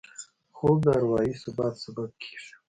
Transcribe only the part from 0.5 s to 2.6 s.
خوب د اروايي ثبات سبب کېږي